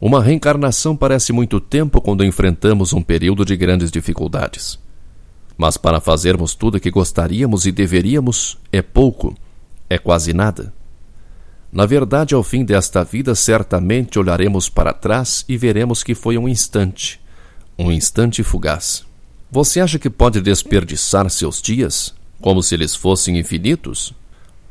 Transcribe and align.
Uma 0.00 0.22
reencarnação 0.22 0.96
parece 0.96 1.30
muito 1.34 1.60
tempo 1.60 2.00
quando 2.00 2.24
enfrentamos 2.24 2.94
um 2.94 3.02
período 3.02 3.44
de 3.44 3.54
grandes 3.54 3.90
dificuldades. 3.90 4.78
Mas 5.58 5.76
para 5.76 6.00
fazermos 6.00 6.54
tudo 6.54 6.76
o 6.76 6.80
que 6.80 6.90
gostaríamos 6.90 7.66
e 7.66 7.72
deveríamos, 7.72 8.56
é 8.72 8.80
pouco, 8.80 9.34
é 9.90 9.98
quase 9.98 10.32
nada. 10.32 10.72
Na 11.72 11.84
verdade, 11.84 12.34
ao 12.34 12.44
fim 12.44 12.64
desta 12.64 13.02
vida, 13.02 13.34
certamente 13.34 14.18
olharemos 14.18 14.68
para 14.68 14.92
trás 14.92 15.44
e 15.48 15.56
veremos 15.56 16.04
que 16.04 16.14
foi 16.14 16.38
um 16.38 16.48
instante, 16.48 17.20
um 17.76 17.90
instante 17.90 18.42
fugaz. 18.44 19.04
Você 19.50 19.80
acha 19.80 19.98
que 19.98 20.08
pode 20.08 20.40
desperdiçar 20.40 21.28
seus 21.28 21.60
dias 21.60 22.14
como 22.40 22.62
se 22.62 22.74
eles 22.74 22.94
fossem 22.94 23.36
infinitos? 23.36 24.14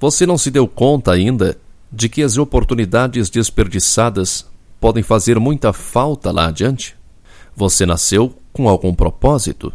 Você 0.00 0.26
não 0.26 0.36
se 0.36 0.50
deu 0.50 0.66
conta 0.66 1.12
ainda 1.12 1.56
de 1.92 2.08
que 2.08 2.22
as 2.22 2.36
oportunidades 2.36 3.30
desperdiçadas 3.30 4.46
podem 4.80 5.02
fazer 5.02 5.38
muita 5.38 5.72
falta 5.72 6.32
lá 6.32 6.48
adiante? 6.48 6.96
Você 7.54 7.86
nasceu 7.86 8.36
com 8.52 8.68
algum 8.68 8.92
propósito. 8.92 9.72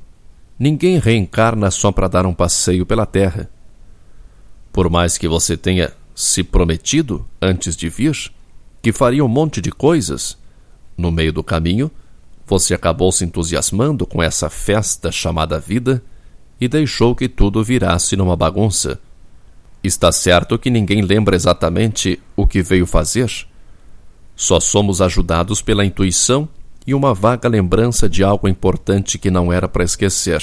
Ninguém 0.60 1.00
reencarna 1.00 1.70
só 1.70 1.92
para 1.92 2.08
dar 2.08 2.26
um 2.26 2.34
passeio 2.34 2.86
pela 2.86 3.06
Terra. 3.06 3.50
Por 4.72 4.90
mais 4.90 5.18
que 5.18 5.28
você 5.28 5.56
tenha 5.56 5.94
se 6.16 6.44
prometido, 6.44 7.26
antes 7.42 7.76
de 7.76 7.90
vir, 7.90 8.32
que 8.82 8.92
faria 8.92 9.24
um 9.24 9.28
monte 9.28 9.62
de 9.62 9.72
coisas, 9.72 10.38
no 10.98 11.12
meio 11.12 11.32
do 11.32 11.44
caminho, 11.44 11.92
você 12.46 12.74
acabou 12.74 13.12
se 13.12 13.24
entusiasmando 13.24 14.06
com 14.06 14.24
essa 14.24 14.50
festa 14.50 15.12
chamada 15.12 15.60
vida 15.60 16.02
e 16.60 16.68
deixou 16.68 17.16
que 17.16 17.30
tudo 17.30 17.64
virasse 17.64 18.16
numa 18.16 18.36
bagunça 18.36 19.00
Está 19.84 20.12
certo 20.12 20.58
que 20.58 20.70
ninguém 20.70 21.02
lembra 21.02 21.36
exatamente 21.36 22.20
o 22.36 22.48
que 22.48 22.62
veio 22.62 22.86
fazer. 22.86 23.32
Só 24.36 24.60
somos 24.60 25.02
ajudados 25.02 25.62
pela 25.62 25.86
intuição 25.86 26.50
e 26.88 26.94
uma 26.94 27.14
vaga 27.14 27.50
lembrança 27.50 28.08
de 28.08 28.24
algo 28.24 28.48
importante 28.48 29.20
que 29.20 29.30
não 29.30 29.52
era 29.52 29.68
para 29.68 29.84
esquecer. 29.84 30.42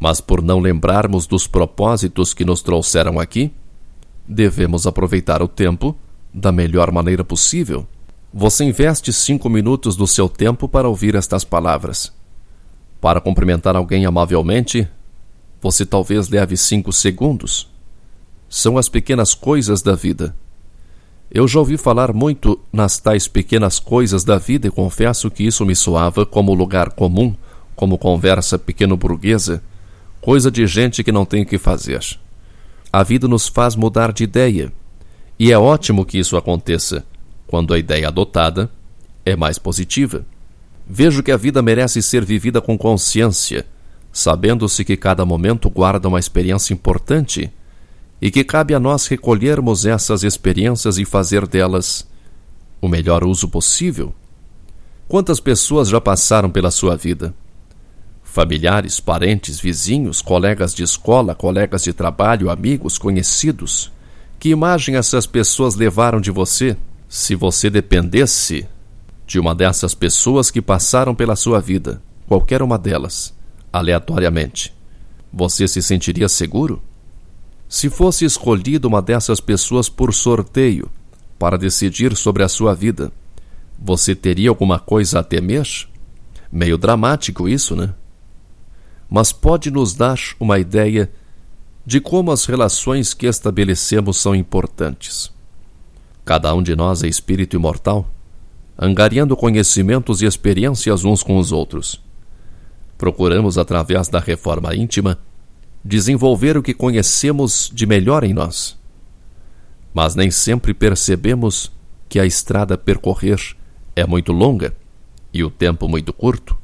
Mas 0.00 0.20
por 0.20 0.42
não 0.42 0.58
lembrarmos 0.58 1.28
dos 1.28 1.46
propósitos 1.46 2.34
que 2.34 2.44
nos 2.44 2.60
trouxeram 2.60 3.20
aqui, 3.20 3.52
devemos 4.26 4.88
aproveitar 4.88 5.42
o 5.42 5.48
tempo 5.48 5.96
da 6.34 6.50
melhor 6.50 6.90
maneira 6.90 7.22
possível. 7.22 7.86
Você 8.34 8.64
investe 8.64 9.12
cinco 9.12 9.48
minutos 9.48 9.94
do 9.94 10.08
seu 10.08 10.28
tempo 10.28 10.68
para 10.68 10.88
ouvir 10.88 11.14
estas 11.14 11.44
palavras. 11.44 12.12
Para 13.00 13.20
cumprimentar 13.20 13.76
alguém 13.76 14.06
amavelmente, 14.06 14.88
você 15.60 15.86
talvez 15.86 16.28
leve 16.28 16.56
cinco 16.56 16.92
segundos. 16.92 17.70
São 18.48 18.76
as 18.76 18.88
pequenas 18.88 19.34
coisas 19.34 19.82
da 19.82 19.94
vida. 19.94 20.34
Eu 21.32 21.46
já 21.46 21.60
ouvi 21.60 21.76
falar 21.76 22.12
muito 22.12 22.58
nas 22.72 22.98
tais 22.98 23.28
pequenas 23.28 23.78
coisas 23.78 24.24
da 24.24 24.36
vida 24.36 24.66
e 24.66 24.70
confesso 24.70 25.30
que 25.30 25.44
isso 25.44 25.64
me 25.64 25.76
soava 25.76 26.26
como 26.26 26.52
lugar 26.52 26.90
comum, 26.90 27.32
como 27.76 27.96
conversa 27.96 28.58
pequeno-burguesa, 28.58 29.62
coisa 30.20 30.50
de 30.50 30.66
gente 30.66 31.04
que 31.04 31.12
não 31.12 31.24
tem 31.24 31.44
o 31.44 31.46
que 31.46 31.56
fazer. 31.56 32.04
A 32.92 33.04
vida 33.04 33.28
nos 33.28 33.46
faz 33.46 33.76
mudar 33.76 34.12
de 34.12 34.24
ideia, 34.24 34.72
e 35.38 35.52
é 35.52 35.58
ótimo 35.58 36.04
que 36.04 36.18
isso 36.18 36.36
aconteça, 36.36 37.04
quando 37.46 37.72
a 37.72 37.78
ideia 37.78 38.08
adotada 38.08 38.68
é 39.24 39.36
mais 39.36 39.56
positiva. 39.56 40.26
Vejo 40.84 41.22
que 41.22 41.30
a 41.30 41.36
vida 41.36 41.62
merece 41.62 42.02
ser 42.02 42.24
vivida 42.24 42.60
com 42.60 42.76
consciência, 42.76 43.64
sabendo-se 44.12 44.84
que 44.84 44.96
cada 44.96 45.24
momento 45.24 45.70
guarda 45.70 46.08
uma 46.08 46.18
experiência 46.18 46.74
importante 46.74 47.52
e 48.20 48.30
que 48.30 48.44
cabe 48.44 48.74
a 48.74 48.80
nós 48.80 49.06
recolhermos 49.06 49.86
essas 49.86 50.22
experiências 50.22 50.98
e 50.98 51.04
fazer 51.04 51.46
delas 51.46 52.06
o 52.80 52.88
melhor 52.88 53.24
uso 53.24 53.48
possível. 53.48 54.14
Quantas 55.08 55.40
pessoas 55.40 55.88
já 55.88 56.00
passaram 56.00 56.50
pela 56.50 56.70
sua 56.70 56.96
vida? 56.96 57.34
Familiares, 58.22 59.00
parentes, 59.00 59.58
vizinhos, 59.58 60.22
colegas 60.22 60.72
de 60.74 60.82
escola, 60.82 61.34
colegas 61.34 61.82
de 61.82 61.92
trabalho, 61.92 62.48
amigos, 62.48 62.96
conhecidos. 62.96 63.90
Que 64.38 64.50
imagem 64.50 64.96
essas 64.96 65.26
pessoas 65.26 65.74
levaram 65.74 66.20
de 66.20 66.30
você? 66.30 66.76
Se 67.08 67.34
você 67.34 67.68
dependesse 67.68 68.68
de 69.26 69.40
uma 69.40 69.54
dessas 69.54 69.94
pessoas 69.94 70.50
que 70.50 70.62
passaram 70.62 71.14
pela 71.14 71.34
sua 71.34 71.60
vida, 71.60 72.00
qualquer 72.28 72.62
uma 72.62 72.78
delas, 72.78 73.34
aleatoriamente, 73.72 74.72
você 75.32 75.66
se 75.66 75.82
sentiria 75.82 76.28
seguro? 76.28 76.80
Se 77.70 77.88
fosse 77.88 78.24
escolhida 78.24 78.88
uma 78.88 79.00
dessas 79.00 79.38
pessoas 79.38 79.88
por 79.88 80.12
sorteio 80.12 80.90
para 81.38 81.56
decidir 81.56 82.16
sobre 82.16 82.42
a 82.42 82.48
sua 82.48 82.74
vida, 82.74 83.12
você 83.78 84.12
teria 84.12 84.48
alguma 84.48 84.80
coisa 84.80 85.20
a 85.20 85.22
temer? 85.22 85.68
Meio 86.50 86.76
dramático 86.76 87.48
isso, 87.48 87.76
né? 87.76 87.94
Mas 89.08 89.32
pode 89.32 89.70
nos 89.70 89.94
dar 89.94 90.18
uma 90.40 90.58
ideia 90.58 91.12
de 91.86 92.00
como 92.00 92.32
as 92.32 92.44
relações 92.44 93.14
que 93.14 93.26
estabelecemos 93.26 94.16
são 94.16 94.34
importantes. 94.34 95.30
Cada 96.24 96.52
um 96.52 96.64
de 96.64 96.74
nós 96.74 97.04
é 97.04 97.06
espírito 97.06 97.54
imortal, 97.54 98.10
angariando 98.76 99.36
conhecimentos 99.36 100.22
e 100.22 100.26
experiências 100.26 101.04
uns 101.04 101.22
com 101.22 101.38
os 101.38 101.52
outros. 101.52 102.02
Procuramos, 102.98 103.58
através 103.58 104.08
da 104.08 104.18
reforma 104.18 104.74
íntima, 104.74 105.18
desenvolver 105.84 106.56
o 106.56 106.62
que 106.62 106.74
conhecemos 106.74 107.70
de 107.72 107.86
melhor 107.86 108.24
em 108.24 108.32
nós. 108.32 108.78
Mas 109.92 110.14
nem 110.14 110.30
sempre 110.30 110.72
percebemos 110.74 111.72
que 112.08 112.20
a 112.20 112.26
estrada 112.26 112.74
a 112.74 112.78
percorrer 112.78 113.40
é 113.96 114.06
muito 114.06 114.32
longa 114.32 114.74
e 115.32 115.42
o 115.42 115.50
tempo 115.50 115.88
muito 115.88 116.12
curto. 116.12 116.56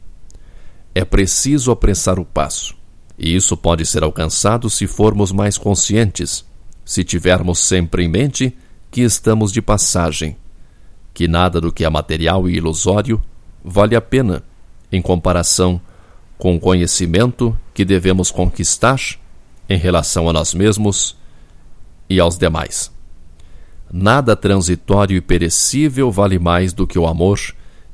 É 0.94 1.04
preciso 1.04 1.70
apressar 1.70 2.18
o 2.18 2.24
passo, 2.24 2.74
e 3.18 3.34
isso 3.34 3.56
pode 3.56 3.84
ser 3.84 4.02
alcançado 4.02 4.68
se 4.70 4.86
formos 4.86 5.32
mais 5.32 5.58
conscientes, 5.58 6.44
se 6.84 7.04
tivermos 7.04 7.58
sempre 7.58 8.04
em 8.04 8.08
mente 8.08 8.56
que 8.90 9.02
estamos 9.02 9.52
de 9.52 9.60
passagem, 9.60 10.36
que 11.12 11.28
nada 11.28 11.60
do 11.60 11.72
que 11.72 11.84
é 11.84 11.90
material 11.90 12.48
e 12.48 12.56
ilusório 12.56 13.22
vale 13.64 13.96
a 13.96 14.00
pena 14.00 14.42
em 14.90 15.02
comparação 15.02 15.80
com 16.38 16.56
o 16.56 16.60
conhecimento 16.60 17.56
que 17.76 17.84
devemos 17.84 18.30
conquistar 18.30 18.98
em 19.68 19.76
relação 19.76 20.30
a 20.30 20.32
nós 20.32 20.54
mesmos 20.54 21.14
e 22.08 22.18
aos 22.18 22.38
demais. 22.38 22.90
Nada 23.92 24.34
transitório 24.34 25.14
e 25.14 25.20
perecível 25.20 26.10
vale 26.10 26.38
mais 26.38 26.72
do 26.72 26.86
que 26.86 26.98
o 26.98 27.06
amor 27.06 27.38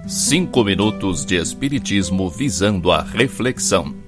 Cinco 0.08 0.64
minutos 0.64 1.24
de 1.24 1.36
Espiritismo 1.36 2.32
visando 2.32 2.92
a 2.92 3.04
reflexão. 3.04 4.05